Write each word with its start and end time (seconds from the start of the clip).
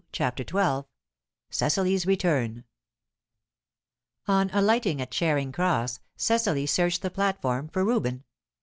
CHAPTER 0.11 0.43
XII 0.43 0.85
CECILY'S 1.51 2.07
RETURN 2.07 2.63
On 4.27 4.49
alighting 4.51 4.99
at 4.99 5.11
Charing 5.11 5.51
Cross, 5.51 5.99
Cecily 6.17 6.65
searched 6.65 7.03
the 7.03 7.11
platform 7.11 7.67
for 7.67 7.85
Reuben. 7.85 8.23